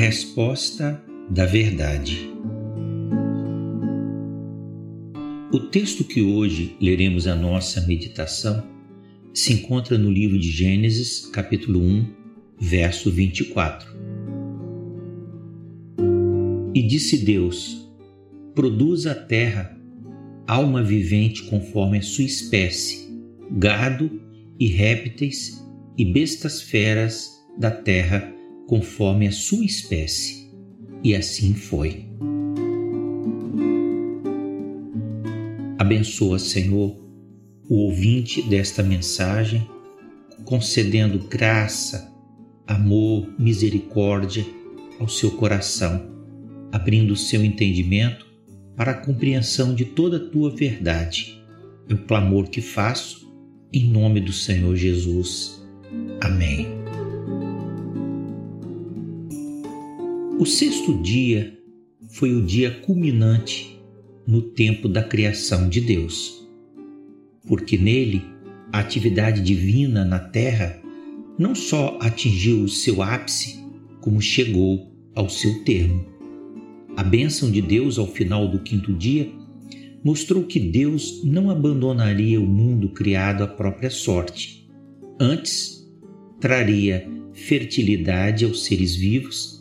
resposta 0.00 1.04
da 1.28 1.44
verdade. 1.44 2.30
O 5.52 5.60
texto 5.60 6.04
que 6.04 6.22
hoje 6.22 6.74
leremos 6.80 7.26
a 7.26 7.36
nossa 7.36 7.82
meditação 7.82 8.66
se 9.34 9.52
encontra 9.52 9.98
no 9.98 10.10
livro 10.10 10.38
de 10.38 10.50
Gênesis, 10.50 11.26
capítulo 11.26 11.82
1, 11.82 12.06
verso 12.58 13.10
24. 13.10 13.90
E 16.74 16.80
disse 16.80 17.18
Deus: 17.18 17.86
Produza 18.54 19.12
a 19.12 19.14
terra 19.14 19.78
alma 20.46 20.82
vivente 20.82 21.42
conforme 21.42 21.98
a 21.98 22.02
sua 22.02 22.24
espécie, 22.24 23.06
gado 23.50 24.10
e 24.58 24.66
répteis 24.66 25.62
e 25.98 26.06
bestas 26.06 26.62
feras 26.62 27.32
da 27.58 27.70
terra 27.70 28.39
conforme 28.70 29.26
a 29.26 29.32
sua 29.32 29.64
espécie. 29.64 30.48
E 31.02 31.12
assim 31.16 31.54
foi. 31.54 32.06
Abençoa, 35.76 36.38
Senhor, 36.38 36.96
o 37.68 37.74
ouvinte 37.86 38.40
desta 38.42 38.80
mensagem, 38.80 39.68
concedendo 40.44 41.18
graça, 41.18 42.14
amor, 42.64 43.28
misericórdia 43.36 44.46
ao 45.00 45.08
seu 45.08 45.32
coração, 45.32 46.08
abrindo 46.70 47.14
o 47.14 47.16
seu 47.16 47.44
entendimento 47.44 48.24
para 48.76 48.92
a 48.92 49.04
compreensão 49.04 49.74
de 49.74 49.84
toda 49.84 50.18
a 50.18 50.30
tua 50.30 50.54
verdade. 50.54 51.42
É 51.88 51.94
o 51.94 52.04
clamor 52.04 52.48
que 52.48 52.60
faço 52.60 53.34
em 53.72 53.90
nome 53.90 54.20
do 54.20 54.32
Senhor 54.32 54.76
Jesus. 54.76 55.60
Amém. 56.20 56.79
O 60.40 60.46
sexto 60.46 60.94
dia 61.02 61.54
foi 62.12 62.32
o 62.32 62.40
dia 62.40 62.70
culminante 62.70 63.78
no 64.26 64.40
tempo 64.40 64.88
da 64.88 65.02
criação 65.02 65.68
de 65.68 65.82
Deus, 65.82 66.48
porque 67.46 67.76
nele 67.76 68.22
a 68.72 68.78
atividade 68.78 69.42
divina 69.42 70.02
na 70.02 70.18
terra 70.18 70.80
não 71.38 71.54
só 71.54 71.98
atingiu 72.00 72.62
o 72.62 72.70
seu 72.70 73.02
ápice, 73.02 73.62
como 74.00 74.18
chegou 74.18 74.90
ao 75.14 75.28
seu 75.28 75.62
termo. 75.62 76.06
A 76.96 77.04
bênção 77.04 77.50
de 77.50 77.60
Deus 77.60 77.98
ao 77.98 78.06
final 78.06 78.48
do 78.48 78.60
quinto 78.60 78.94
dia 78.94 79.30
mostrou 80.02 80.44
que 80.44 80.58
Deus 80.58 81.22
não 81.22 81.50
abandonaria 81.50 82.40
o 82.40 82.46
mundo 82.46 82.88
criado 82.88 83.44
à 83.44 83.46
própria 83.46 83.90
sorte. 83.90 84.66
Antes, 85.20 85.86
traria 86.40 87.06
fertilidade 87.34 88.46
aos 88.46 88.64
seres 88.64 88.96
vivos 88.96 89.59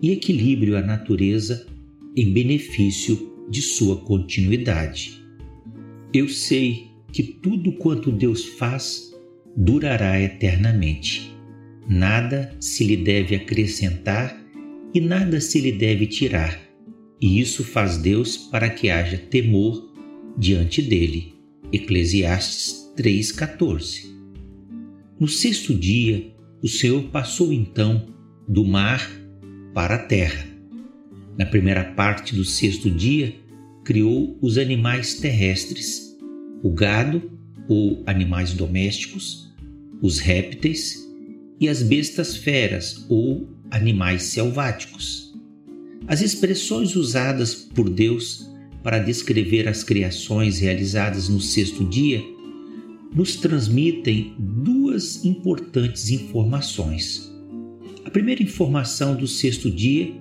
e 0.00 0.10
equilíbrio 0.12 0.76
à 0.76 0.82
natureza 0.82 1.66
em 2.16 2.32
benefício 2.32 3.32
de 3.48 3.62
sua 3.62 3.96
continuidade. 3.96 5.22
Eu 6.12 6.28
sei 6.28 6.88
que 7.12 7.22
tudo 7.22 7.72
quanto 7.72 8.12
Deus 8.12 8.44
faz 8.44 9.12
durará 9.56 10.20
eternamente. 10.20 11.34
Nada 11.88 12.54
se 12.60 12.84
lhe 12.84 12.96
deve 12.96 13.34
acrescentar 13.34 14.38
e 14.94 15.00
nada 15.00 15.40
se 15.40 15.60
lhe 15.60 15.72
deve 15.72 16.06
tirar. 16.06 16.60
E 17.20 17.40
isso 17.40 17.64
faz 17.64 17.98
Deus 17.98 18.36
para 18.36 18.70
que 18.70 18.90
haja 18.90 19.16
temor 19.16 19.92
diante 20.36 20.80
dele. 20.80 21.34
Eclesiastes 21.72 22.92
3,14. 22.96 24.06
No 25.18 25.26
sexto 25.26 25.74
dia, 25.74 26.32
o 26.62 26.68
Senhor 26.68 27.02
passou 27.04 27.52
então 27.52 28.06
do 28.46 28.64
mar 28.64 29.10
para 29.72 29.96
a 29.96 29.98
terra 29.98 30.48
na 31.38 31.46
primeira 31.46 31.84
parte 31.84 32.34
do 32.34 32.44
sexto 32.44 32.90
dia, 32.90 33.32
criou 33.84 34.36
os 34.42 34.58
animais 34.58 35.14
terrestres, 35.14 36.18
o 36.64 36.70
gado 36.70 37.30
ou 37.68 38.02
animais 38.06 38.52
domésticos, 38.52 39.54
os 40.02 40.18
répteis 40.18 41.08
e 41.60 41.68
as 41.68 41.80
bestas 41.80 42.36
feras 42.36 43.06
ou 43.08 43.48
animais 43.70 44.24
selváticos. 44.24 45.32
As 46.08 46.22
expressões 46.22 46.96
usadas 46.96 47.54
por 47.54 47.88
Deus 47.88 48.50
para 48.82 48.98
descrever 48.98 49.68
as 49.68 49.84
criações 49.84 50.58
realizadas 50.58 51.28
no 51.28 51.40
sexto 51.40 51.84
dia 51.84 52.20
nos 53.14 53.36
transmitem 53.36 54.34
duas 54.38 55.24
importantes 55.24 56.10
informações. 56.10 57.32
Primeira 58.18 58.42
informação 58.42 59.14
do 59.14 59.28
sexto 59.28 59.70
dia 59.70 60.12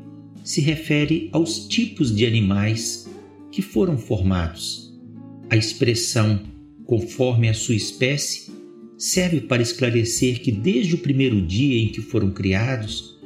se 0.43 0.61
refere 0.61 1.29
aos 1.31 1.67
tipos 1.67 2.15
de 2.15 2.27
animais 2.27 3.09
que 3.51 3.59
foram 3.59 3.97
formados. 3.97 4.95
A 5.49 5.57
expressão 5.57 6.43
conforme 6.85 7.49
a 7.49 7.55
sua 7.55 7.73
espécie 7.73 8.51
serve 8.99 9.41
para 9.41 9.63
esclarecer 9.63 10.43
que 10.43 10.51
desde 10.51 10.93
o 10.93 10.99
primeiro 10.99 11.41
dia 11.41 11.81
em 11.81 11.87
que 11.87 11.99
foram 11.99 12.29
criados, 12.29 13.17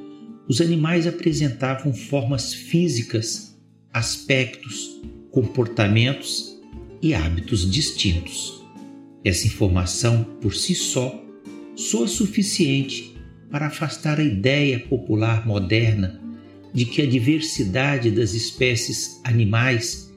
os 0.47 0.61
animais 0.61 1.05
apresentavam 1.05 1.93
formas 1.93 2.53
físicas, 2.53 3.61
aspectos, 3.91 5.01
comportamentos 5.31 6.57
e 7.01 7.13
hábitos 7.13 7.69
distintos. 7.69 8.63
Essa 9.21 9.47
informação, 9.47 10.23
por 10.39 10.55
si 10.55 10.73
só, 10.73 11.21
soa 11.75 12.07
suficiente 12.07 13.10
para 13.51 13.67
afastar 13.67 14.19
a 14.19 14.23
ideia 14.23 14.79
popular 14.79 15.45
moderna 15.45 16.19
de 16.73 16.85
que 16.85 17.01
a 17.01 17.05
diversidade 17.05 18.09
das 18.09 18.33
espécies 18.33 19.19
animais, 19.25 20.09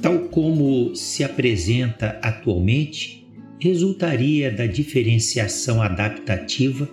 tal 0.00 0.20
como 0.28 0.94
se 0.94 1.24
apresenta 1.24 2.18
atualmente, 2.22 3.26
resultaria 3.58 4.52
da 4.52 4.66
diferenciação 4.66 5.82
adaptativa 5.82 6.88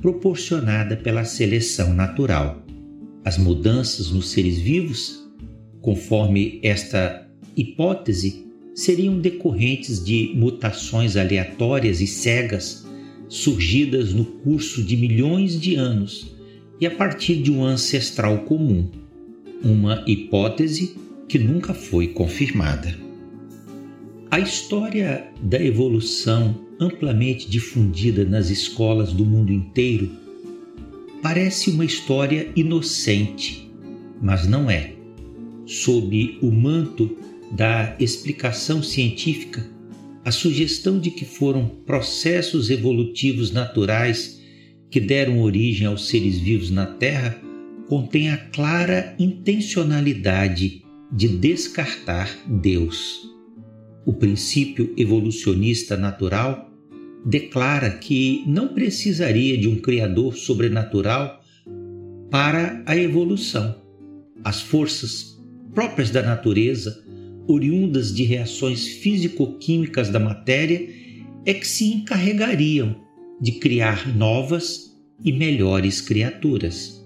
proporcionada 0.00 0.96
pela 0.96 1.24
seleção 1.24 1.92
natural. 1.92 2.64
As 3.24 3.36
mudanças 3.36 4.10
nos 4.10 4.30
seres 4.30 4.58
vivos, 4.58 5.28
conforme 5.80 6.60
esta 6.62 7.26
hipótese, 7.56 8.46
seriam 8.74 9.18
decorrentes 9.18 10.02
de 10.02 10.32
mutações 10.34 11.16
aleatórias 11.16 12.00
e 12.00 12.06
cegas 12.06 12.86
surgidas 13.30 14.12
no 14.12 14.24
curso 14.24 14.82
de 14.82 14.96
milhões 14.96 15.58
de 15.58 15.76
anos 15.76 16.34
e 16.80 16.86
a 16.86 16.90
partir 16.90 17.36
de 17.36 17.50
um 17.50 17.64
ancestral 17.64 18.38
comum, 18.38 18.90
uma 19.62 20.02
hipótese 20.06 20.96
que 21.28 21.38
nunca 21.38 21.72
foi 21.72 22.08
confirmada. 22.08 22.98
A 24.30 24.40
história 24.40 25.28
da 25.40 25.62
evolução 25.62 26.66
amplamente 26.80 27.48
difundida 27.48 28.24
nas 28.24 28.50
escolas 28.50 29.12
do 29.12 29.24
mundo 29.24 29.52
inteiro 29.52 30.10
parece 31.22 31.70
uma 31.70 31.84
história 31.84 32.50
inocente, 32.56 33.70
mas 34.20 34.46
não 34.46 34.68
é. 34.68 34.94
Sob 35.66 36.38
o 36.42 36.50
manto 36.50 37.16
da 37.52 37.94
explicação 38.00 38.82
científica, 38.82 39.64
a 40.30 40.32
sugestão 40.32 41.00
de 41.00 41.10
que 41.10 41.24
foram 41.24 41.66
processos 41.66 42.70
evolutivos 42.70 43.50
naturais 43.50 44.40
que 44.88 45.00
deram 45.00 45.40
origem 45.40 45.88
aos 45.88 46.06
seres 46.06 46.38
vivos 46.38 46.70
na 46.70 46.86
Terra 46.86 47.36
contém 47.88 48.30
a 48.30 48.36
clara 48.36 49.12
intencionalidade 49.18 50.84
de 51.10 51.26
descartar 51.26 52.30
Deus. 52.46 53.28
O 54.06 54.12
princípio 54.12 54.94
evolucionista 54.96 55.96
natural 55.96 56.70
declara 57.26 57.90
que 57.90 58.44
não 58.46 58.68
precisaria 58.68 59.58
de 59.58 59.66
um 59.66 59.80
Criador 59.80 60.36
sobrenatural 60.36 61.42
para 62.30 62.84
a 62.86 62.96
evolução. 62.96 63.82
As 64.44 64.60
forças 64.60 65.36
próprias 65.74 66.08
da 66.08 66.22
natureza, 66.22 67.04
oriundas 67.50 68.14
de 68.14 68.24
reações 68.24 68.86
físico-químicas 68.86 70.08
da 70.08 70.18
matéria, 70.18 70.88
é 71.44 71.54
que 71.54 71.66
se 71.66 71.92
encarregariam 71.92 72.96
de 73.40 73.52
criar 73.52 74.14
novas 74.16 74.96
e 75.24 75.32
melhores 75.32 76.00
criaturas. 76.00 77.04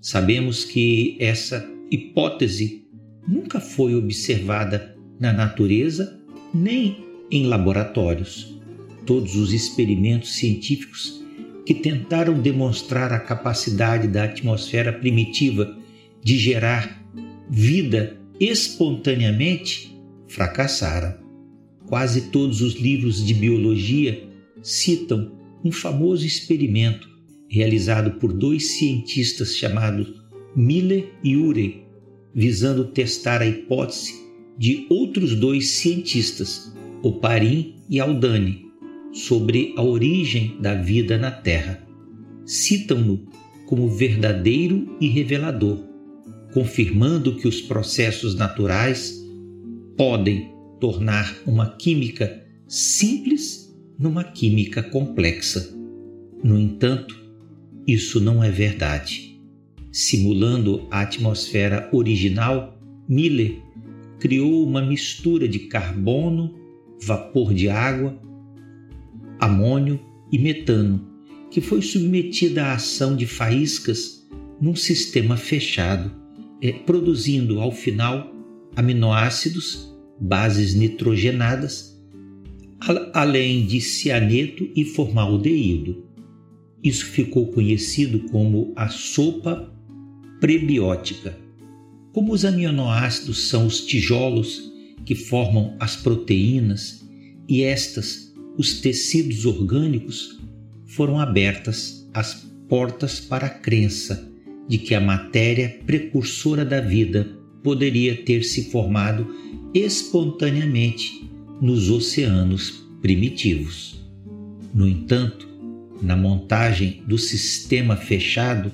Sabemos 0.00 0.64
que 0.64 1.16
essa 1.20 1.68
hipótese 1.90 2.84
nunca 3.26 3.60
foi 3.60 3.94
observada 3.94 4.96
na 5.18 5.32
natureza 5.32 6.20
nem 6.52 7.04
em 7.30 7.46
laboratórios. 7.46 8.58
Todos 9.06 9.36
os 9.36 9.52
experimentos 9.52 10.34
científicos 10.34 11.24
que 11.64 11.74
tentaram 11.74 12.34
demonstrar 12.40 13.12
a 13.12 13.20
capacidade 13.20 14.08
da 14.08 14.24
atmosfera 14.24 14.92
primitiva 14.92 15.76
de 16.22 16.36
gerar 16.36 17.00
vida 17.48 18.19
espontaneamente 18.40 19.94
fracassaram. 20.26 21.14
Quase 21.86 22.30
todos 22.30 22.62
os 22.62 22.74
livros 22.74 23.24
de 23.24 23.34
biologia 23.34 24.26
citam 24.62 25.38
um 25.62 25.70
famoso 25.70 26.24
experimento 26.24 27.08
realizado 27.50 28.12
por 28.12 28.32
dois 28.32 28.78
cientistas 28.78 29.56
chamados 29.56 30.20
Miller 30.56 31.12
e 31.22 31.36
Urey, 31.36 31.84
visando 32.34 32.86
testar 32.86 33.42
a 33.42 33.46
hipótese 33.46 34.14
de 34.56 34.86
outros 34.88 35.34
dois 35.34 35.70
cientistas, 35.72 36.74
Oparin 37.02 37.76
e 37.88 37.98
Aldani, 37.98 38.66
sobre 39.12 39.74
a 39.76 39.82
origem 39.82 40.56
da 40.60 40.74
vida 40.74 41.18
na 41.18 41.30
Terra. 41.30 41.86
Citam-no 42.44 43.26
como 43.66 43.88
verdadeiro 43.88 44.96
e 45.00 45.08
revelador, 45.08 45.89
confirmando 46.52 47.36
que 47.36 47.46
os 47.46 47.60
processos 47.60 48.34
naturais 48.34 49.20
podem 49.96 50.52
tornar 50.80 51.36
uma 51.46 51.76
química 51.76 52.44
simples 52.66 53.74
numa 53.98 54.24
química 54.24 54.82
complexa. 54.82 55.74
No 56.42 56.58
entanto, 56.58 57.20
isso 57.86 58.20
não 58.20 58.42
é 58.42 58.50
verdade. 58.50 59.38
Simulando 59.92 60.86
a 60.90 61.00
atmosfera 61.00 61.88
original, 61.92 62.80
Miller 63.08 63.60
criou 64.18 64.66
uma 64.66 64.80
mistura 64.80 65.48
de 65.48 65.60
carbono, 65.60 66.54
vapor 67.02 67.52
de 67.52 67.68
água, 67.68 68.20
amônio 69.38 69.98
e 70.30 70.38
metano, 70.38 71.08
que 71.50 71.60
foi 71.60 71.82
submetida 71.82 72.66
à 72.66 72.74
ação 72.74 73.16
de 73.16 73.26
faíscas 73.26 74.28
num 74.60 74.76
sistema 74.76 75.36
fechado, 75.36 76.19
é, 76.62 76.72
produzindo 76.72 77.60
ao 77.60 77.72
final 77.72 78.34
aminoácidos, 78.76 79.94
bases 80.20 80.74
nitrogenadas, 80.74 81.98
além 83.12 83.66
de 83.66 83.80
cianeto 83.80 84.68
e 84.74 84.84
formaldeído. 84.84 86.04
Isso 86.82 87.06
ficou 87.06 87.48
conhecido 87.48 88.20
como 88.30 88.72
a 88.76 88.88
sopa 88.88 89.72
prebiótica. 90.40 91.38
Como 92.12 92.32
os 92.32 92.44
aminoácidos 92.44 93.48
são 93.48 93.66
os 93.66 93.84
tijolos 93.84 94.72
que 95.04 95.14
formam 95.14 95.76
as 95.78 95.96
proteínas 95.96 97.06
e 97.48 97.62
estas 97.62 98.30
os 98.56 98.80
tecidos 98.80 99.46
orgânicos, 99.46 100.38
foram 100.86 101.18
abertas 101.18 102.08
as 102.12 102.46
portas 102.68 103.20
para 103.20 103.46
a 103.46 103.50
crença 103.50 104.29
de 104.70 104.78
que 104.78 104.94
a 104.94 105.00
matéria 105.00 105.80
precursora 105.84 106.64
da 106.64 106.80
vida 106.80 107.28
poderia 107.60 108.14
ter 108.22 108.44
se 108.44 108.70
formado 108.70 109.26
espontaneamente 109.74 111.28
nos 111.60 111.90
oceanos 111.90 112.86
primitivos. 113.02 114.00
No 114.72 114.86
entanto, 114.86 115.48
na 116.00 116.16
montagem 116.16 117.02
do 117.04 117.18
sistema 117.18 117.96
fechado, 117.96 118.70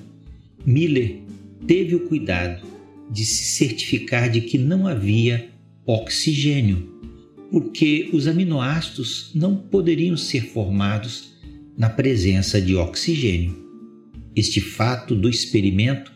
Miller 0.67 1.17
teve 1.67 1.95
o 1.95 2.01
cuidado 2.01 2.67
de 3.11 3.25
se 3.25 3.57
certificar 3.57 4.31
de 4.31 4.43
que 4.43 4.59
não 4.59 4.87
havia 4.87 5.49
oxigênio, 5.87 6.93
porque 7.51 8.11
os 8.13 8.27
aminoácidos 8.27 9.31
não 9.35 9.57
poderiam 9.57 10.15
ser 10.15 10.43
formados 10.53 11.33
na 11.79 11.89
presença 11.89 12.61
de 12.61 12.77
oxigênio. 12.77 13.66
Este 14.37 14.61
fato 14.61 15.15
do 15.15 15.31
experimento 15.31 16.13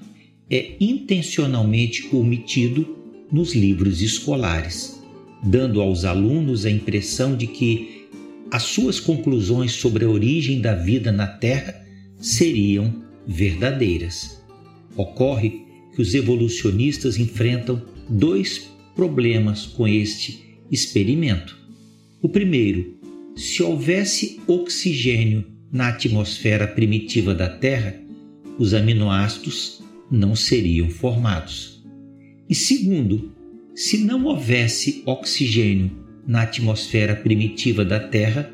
é 0.50 0.76
intencionalmente 0.78 2.06
omitido 2.14 2.98
nos 3.32 3.54
livros 3.54 4.02
escolares, 4.02 5.00
dando 5.42 5.80
aos 5.80 6.04
alunos 6.04 6.66
a 6.66 6.70
impressão 6.70 7.34
de 7.34 7.46
que 7.46 8.08
as 8.50 8.64
suas 8.64 9.00
conclusões 9.00 9.72
sobre 9.72 10.04
a 10.04 10.10
origem 10.10 10.60
da 10.60 10.74
vida 10.74 11.10
na 11.10 11.26
Terra 11.26 11.82
seriam 12.20 13.02
verdadeiras. 13.26 14.42
Ocorre 14.96 15.62
que 15.94 16.02
os 16.02 16.14
evolucionistas 16.14 17.16
enfrentam 17.16 17.80
dois 18.06 18.70
problemas 18.94 19.64
com 19.64 19.88
este 19.88 20.58
experimento. 20.70 21.56
O 22.20 22.28
primeiro, 22.28 22.98
se 23.34 23.62
houvesse 23.62 24.40
oxigênio 24.46 25.46
na 25.72 25.88
atmosfera 25.88 26.66
primitiva 26.66 27.34
da 27.34 27.48
Terra, 27.48 28.09
os 28.60 28.74
aminoácidos 28.74 29.82
não 30.10 30.36
seriam 30.36 30.90
formados. 30.90 31.82
E 32.46 32.54
segundo, 32.54 33.32
se 33.74 33.96
não 33.96 34.22
houvesse 34.26 35.02
oxigênio 35.06 35.90
na 36.26 36.42
atmosfera 36.42 37.16
primitiva 37.16 37.86
da 37.86 37.98
Terra, 37.98 38.52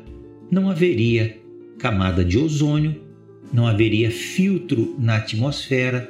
não 0.49 0.69
haveria 0.69 1.37
camada 1.77 2.23
de 2.23 2.37
ozônio, 2.37 2.95
não 3.51 3.67
haveria 3.67 4.09
filtro 4.09 4.95
na 4.97 5.17
atmosfera 5.17 6.09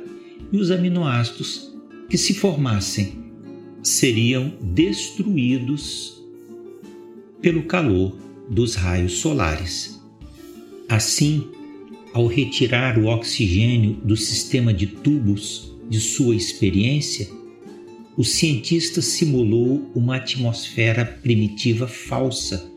e 0.51 0.57
os 0.57 0.69
aminoácidos 0.69 1.75
que 2.07 2.19
se 2.19 2.35
formassem 2.35 3.13
seriam 3.81 4.53
destruídos 4.61 6.23
pelo 7.41 7.63
calor 7.63 8.15
dos 8.47 8.75
raios 8.75 9.13
solares. 9.13 9.99
Assim, 10.87 11.49
ao 12.17 12.25
retirar 12.25 12.97
o 12.97 13.05
oxigênio 13.05 13.93
do 14.03 14.17
sistema 14.17 14.73
de 14.73 14.87
tubos 14.87 15.77
de 15.87 15.99
sua 15.99 16.35
experiência, 16.35 17.27
o 18.17 18.23
cientista 18.23 19.03
simulou 19.03 19.91
uma 19.93 20.15
atmosfera 20.15 21.05
primitiva 21.05 21.87
falsa. 21.87 22.71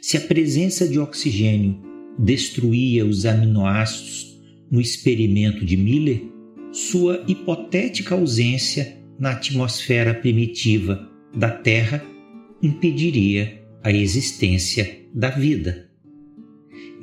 Se 0.00 0.16
a 0.16 0.20
presença 0.20 0.86
de 0.86 1.00
oxigênio 1.00 1.80
destruía 2.16 3.04
os 3.04 3.26
aminoácidos 3.26 4.40
no 4.70 4.80
experimento 4.80 5.66
de 5.66 5.76
Miller, 5.76 6.22
sua 6.70 7.24
hipotética 7.26 8.14
ausência 8.14 8.98
na 9.18 9.32
atmosfera 9.32 10.14
primitiva 10.14 11.10
da 11.36 11.50
Terra 11.50 12.06
impediria 12.62 13.60
a 13.82 13.90
existência 13.90 14.96
da 15.12 15.30
vida. 15.30 15.90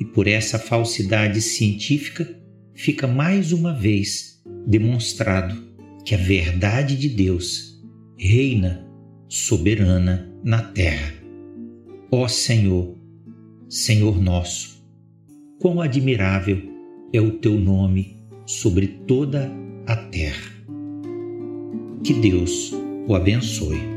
E 0.02 0.04
por 0.04 0.26
essa 0.26 0.58
falsidade 0.58 1.40
científica 1.40 2.28
fica 2.74 3.06
mais 3.06 3.52
uma 3.52 3.72
vez 3.72 4.42
demonstrado 4.66 5.56
que 6.04 6.12
a 6.12 6.18
verdade 6.18 6.96
de 6.96 7.08
Deus 7.08 7.80
reina 8.18 8.84
soberana 9.28 10.28
na 10.42 10.60
terra. 10.60 11.14
Ó 12.10 12.26
Senhor, 12.26 12.98
Senhor 13.68 14.20
nosso, 14.20 14.84
quão 15.60 15.80
admirável 15.80 16.60
é 17.12 17.20
o 17.20 17.38
teu 17.38 17.56
nome 17.56 18.16
sobre 18.44 18.88
toda 19.06 19.52
a 19.86 19.94
terra. 19.94 20.50
Que 22.02 22.12
Deus 22.12 22.72
o 23.06 23.14
abençoe. 23.14 23.91